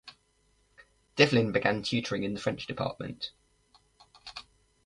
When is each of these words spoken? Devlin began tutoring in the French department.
Devlin 1.15 1.51
began 1.51 1.83
tutoring 1.83 2.23
in 2.23 2.33
the 2.33 2.39
French 2.39 2.65
department. 2.65 3.29